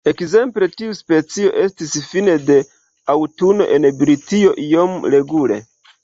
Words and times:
Ekzemple 0.09 0.67
tiu 0.75 0.93
specio 0.99 1.49
estis 1.63 1.91
fine 2.13 2.33
de 2.47 2.55
aŭtune 3.15 3.67
en 3.75 3.85
Britio 3.99 4.55
iome 4.69 5.13
regule. 5.17 5.59